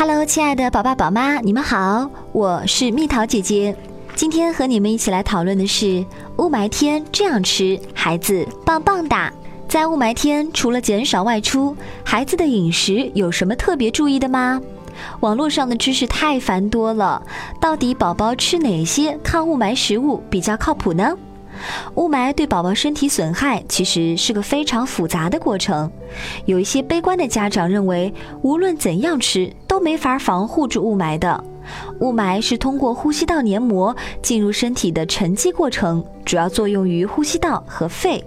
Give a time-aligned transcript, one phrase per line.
[0.00, 3.74] Hello，亲爱的宝爸宝妈，你们好，我是蜜桃姐姐。
[4.14, 9.32] 今天和你们一起来讨论的是雾霾天这样吃，孩子棒棒哒。
[9.68, 14.62] 在雾霾天，除了减少外出，孩子的饮食有什么特别注意的吗？
[15.18, 17.20] 网络上的知识太繁多了，
[17.60, 21.12] 到底宝宝吃哪些抗雾霾食物比较靠谱呢？
[21.94, 25.90] 雾霾对宝宝身体损害其实是个非常复杂的过程。
[26.44, 28.12] 有一些悲观的家长认为，
[28.42, 31.44] 无论怎样吃都没法防护住雾霾的。
[32.00, 38.18] 雾霾是通过呼吸道黏膜进入身体的沉积过程，主要作用于呼吸道和肺；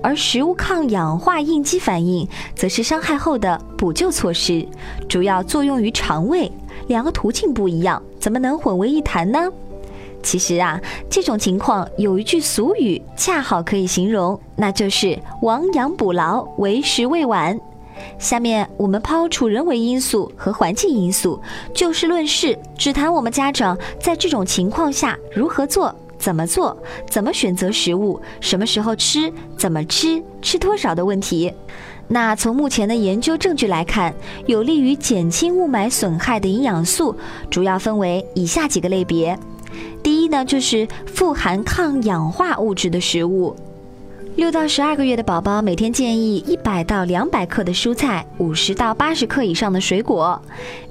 [0.00, 4.64] 而食物抗氧化应激反应则是伤害后的补救措施，
[5.08, 6.50] 主要作用于肠胃。
[6.86, 9.50] 两个途径不一样，怎么能混为一谈呢？
[10.26, 17.56] 其实啊，这种情况有一句俗语恰好可以形容，那就是“亡羊补牢，为时未晚”。
[18.18, 21.40] 下面我们抛除人为因素和环境因素，
[21.72, 26.76] 就事论事，只谈我们家长在这种情况下如何做、怎么做、
[27.08, 31.52] 怎么选择食物、什么时候吃、怎么吃、吃多少的问题。
[32.08, 34.12] 那从目前的研究证据来看，
[34.46, 37.14] 有利于减轻雾霾损害的营养素，
[37.48, 39.38] 主要分为以下几个类别。
[40.02, 43.54] 第呢，就是富含抗氧化物质的食物。
[44.36, 50.40] 六到十二个月的宝宝每天建议一百到两百克的蔬菜，五十到八十克以上的水果。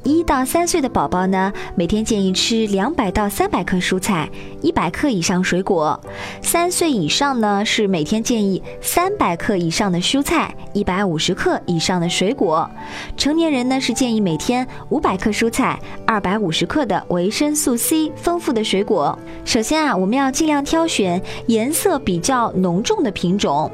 [0.01, 4.27] 一到三岁的宝宝呢，每天建议吃两百到三百克蔬菜，
[4.61, 5.99] 一百克以上水果。
[6.41, 12.67] 三岁以上呢，是每天建议三百克以上的蔬菜，一百五十克以上的水果。
[13.15, 19.17] 成年人呢，是建议每天五百克蔬菜，二百五十克的维生素 C 丰富的水果。
[19.43, 23.34] 首先啊，我们要尽量挑选颜色比较浓重的品。
[23.37, 23.71] 种，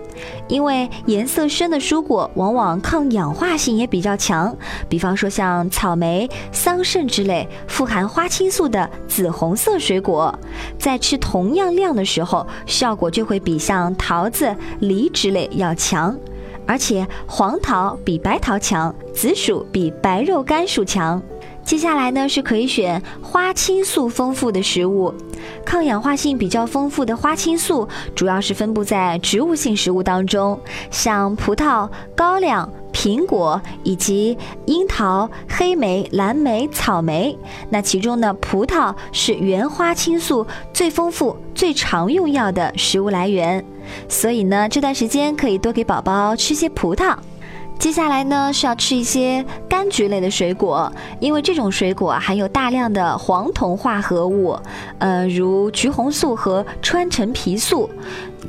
[0.47, 4.55] 因为颜色深的蔬果往往抗氧化性也比较强，
[4.87, 10.33] 比方说像草莓、桑葚之类富含花青素的紫红色水果，
[10.77, 16.17] 在吃同样量的时候，效果就会比像桃子、梨之类要强。
[16.67, 21.21] 而且黄桃比白桃强，紫薯比白肉甘薯强。
[21.63, 25.13] 接下来呢，是可以选花青素丰富的食物。
[25.65, 37.37] 抗氧化性比较丰富的花青素，主要是分布在植物性食物当中，像葡萄、高粱、苹果以及樱桃、黑莓、蓝莓、草莓。
[37.69, 43.63] 那其中呢，葡萄是原花青素最丰富、最常用药的食物来源，
[44.09, 47.15] 所以呢，这段时间可以多给宝宝吃些葡萄。
[47.81, 54.55] 接下来呢是要吃一些柑橘类的水果，因为这种水果含有大量的黄酮化合物，
[54.99, 57.89] 呃，如橘红素和川陈皮素，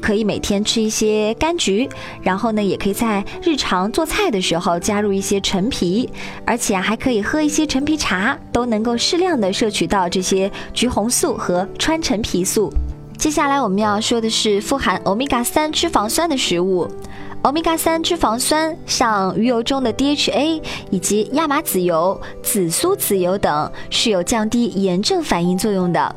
[0.02, 1.88] 可以每天吃一些柑橘，
[2.20, 6.10] 然后呢，也可以在日常做菜的时候加入一些陈皮，
[6.44, 12.70] 而且还可以喝一些陈皮茶，都能够适量的摄取到这些橘红素和川陈皮素。
[13.16, 16.86] 接下来我们要说的是富含欧米伽三脂肪酸的食物。
[17.42, 26.14] 欧米伽三脂肪酸，像鱼油中的 DHA 以及亚麻籽油、紫苏籽油等，是有降低炎症反应作用的。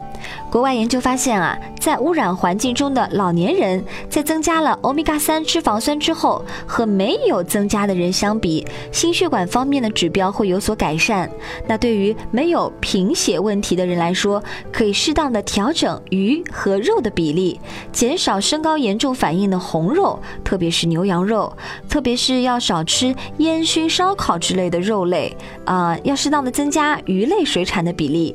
[0.55, 11.29] 国外研究发现啊，在污染环境中的老年人，在增加了欧米伽三脂肪酸之后，和没有增加的人相比，心血管方面的指标会有所改善。
[11.67, 17.59] 那对于没有贫血问题的人来说，可以适当的调整鱼和肉的比例，
[17.91, 21.51] 减少升高严重反应的红肉，特别是牛羊肉，
[21.89, 25.35] 特别是要少吃烟熏烧烤之类的肉类
[25.66, 28.33] 啊，要适当的增加鱼类水产的比例。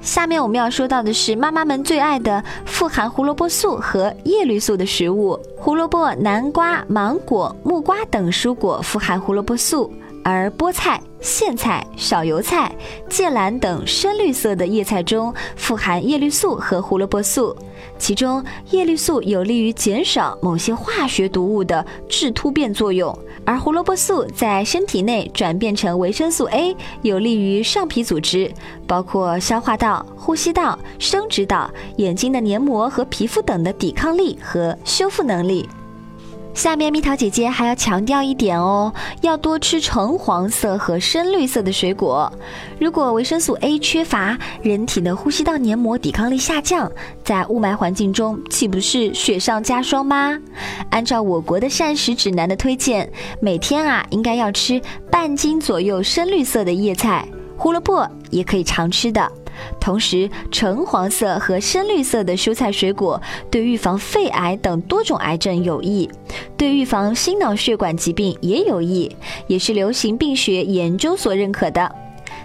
[0.00, 5.38] 下面我们要说到的是妈妈们最爱的富含胡萝卜素和叶绿素的食物。
[5.56, 9.92] 胡萝卜、南瓜、芒果、木瓜等蔬果富含胡萝卜素，
[10.28, 12.70] 而菠菜、苋菜、小油菜、
[13.08, 17.56] 芥蓝等深绿色的叶菜中富含叶绿素和胡萝卜素。
[17.96, 23.16] 其中，叶绿素有利于减少某些化学毒物的致突变作用，
[23.46, 28.52] 而胡萝卜素在身体内转变成维生素 A，有利于上皮组织，
[28.86, 35.66] 包括消化道、呼吸道、生殖道、眼睛的黏膜和皮肤等的抵抗力和修复能力。
[36.58, 42.32] 下面蜜桃姐姐还要强调一点哦，要多吃橙黄色和深绿色的水果。
[42.80, 46.90] 如果维生素 A 缺乏，人体的呼吸道黏膜抵抗力下降，
[47.22, 50.36] 在雾霾环境中岂不是雪上加霜吗？
[50.90, 53.08] 按照我国的膳食指南的推荐，
[53.40, 54.82] 每天啊应该要吃
[55.12, 57.24] 半斤左右深绿色的叶菜，
[57.56, 59.30] 胡萝卜也可以常吃的。
[59.80, 63.20] 同时，橙黄色和深绿色的蔬菜水果
[63.50, 66.08] 对预防肺癌等多种癌症有益，
[66.56, 69.14] 对预防心脑血管疾病也有益，
[69.46, 71.90] 也是流行病学研究所认可的。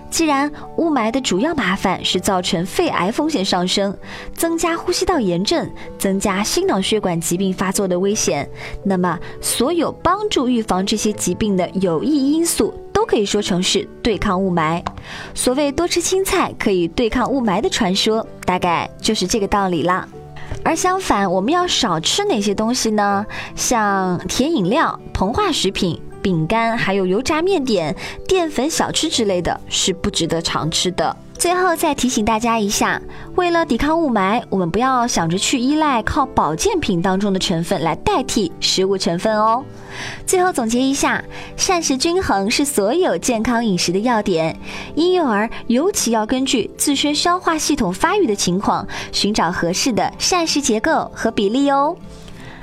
[0.09, 3.97] 既然雾霾的主要麻烦是造成肺癌风险上升，
[4.35, 5.67] 增加呼吸道炎症，
[5.97, 8.47] 增加心脑血管疾病发作的危险，
[8.83, 12.71] 那么所有帮助预防这些疾病的有益因素，
[13.13, 14.83] 可以说成是对抗雾霾。
[15.35, 20.07] 所谓多吃青菜可以对抗雾霾的传说，大概就是这个道理啦。
[20.65, 23.23] 而相反，我们要少吃哪些东西呢？
[23.55, 26.01] 像甜饮料、膨化食品。
[26.23, 27.95] 饼干，还有油炸面点、
[28.27, 31.15] 淀粉小吃之类的是不值得常吃的。
[31.43, 33.01] 最后再提醒大家一下，
[33.35, 39.61] 为了抵抗雾霾，我们不要想着去依赖靠保健品当中的成分来代替食物成分哦。
[40.25, 41.21] 最后总结一下，
[41.57, 44.57] 膳食均衡是所有健康饮食的要点。
[44.95, 51.93] 婴幼儿尤其要根据自身消化系统发育的情况，寻找合适的膳食结构和比例哦。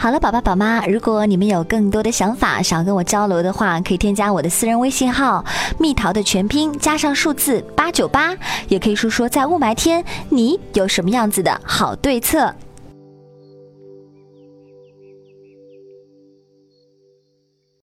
[0.02, 5.44] 好了，宝爸宝妈，如果你们有更多的想法想要跟我交流的话，可以添加我的私人微信号
[5.78, 8.34] “蜜桃”的全拼加上数字八九八，
[8.68, 12.54] 也可以说说在雾霾天你有什么样子的好对策。